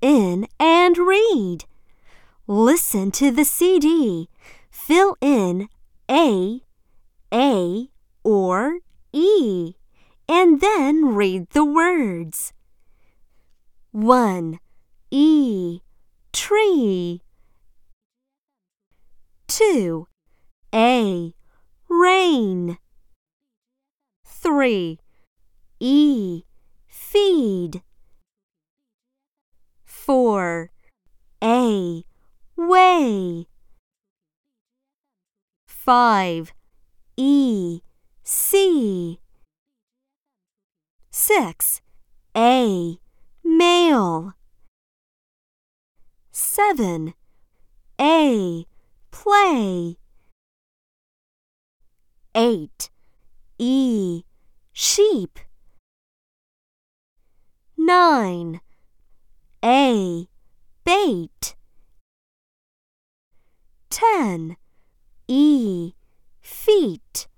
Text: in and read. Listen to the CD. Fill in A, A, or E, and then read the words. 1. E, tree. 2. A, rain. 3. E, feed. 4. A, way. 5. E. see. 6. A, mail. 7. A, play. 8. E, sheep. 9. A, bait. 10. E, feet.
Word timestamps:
in 0.00 0.46
and 0.58 0.96
read. 0.98 1.64
Listen 2.46 3.10
to 3.12 3.30
the 3.30 3.44
CD. 3.44 4.28
Fill 4.70 5.16
in 5.20 5.68
A, 6.10 6.60
A, 7.32 7.88
or 8.24 8.78
E, 9.12 9.74
and 10.28 10.60
then 10.60 11.14
read 11.14 11.50
the 11.50 11.64
words. 11.64 12.52
1. 13.92 14.58
E, 15.10 15.80
tree. 16.32 17.22
2. 19.48 20.06
A, 20.72 21.34
rain. 21.88 22.78
3. 24.24 24.98
E, 25.80 26.42
feed. 26.86 27.82
4. 30.10 30.72
A, 31.40 32.04
way. 32.56 33.46
5. 35.68 36.52
E. 37.16 37.80
see. 38.24 39.20
6. 41.12 41.80
A, 42.36 42.98
mail. 43.44 44.34
7. 46.32 47.14
A, 48.00 48.66
play. 49.12 49.96
8. 52.34 52.90
E, 53.60 54.24
sheep. 54.72 55.38
9. 57.78 58.60
A, 59.62 60.26
bait. 60.84 61.54
10. 63.90 64.56
E, 65.28 65.92
feet. 66.40 67.29